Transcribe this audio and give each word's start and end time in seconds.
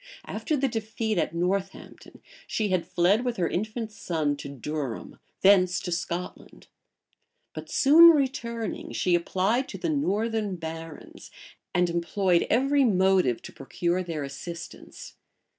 After 0.25 0.57
the 0.57 0.67
defeat 0.67 1.19
at 1.19 1.35
Northampton, 1.35 2.23
she 2.47 2.69
had 2.69 2.87
fled 2.87 3.23
with 3.23 3.37
her 3.37 3.47
infant 3.47 3.91
son 3.91 4.35
to 4.37 4.49
Durham, 4.49 5.19
thence 5.41 5.79
to 5.81 5.91
Scotland; 5.91 6.65
but 7.53 7.69
soon 7.69 8.09
returning, 8.09 8.93
she 8.93 9.13
applied 9.13 9.69
to 9.69 9.77
the 9.77 9.89
northern 9.89 10.55
barons, 10.55 11.29
and 11.71 11.87
employed 11.87 12.47
every 12.49 12.83
motive 12.83 13.43
to 13.43 13.53
procure 13.53 14.01
their 14.01 14.23
assistance. 14.23 15.17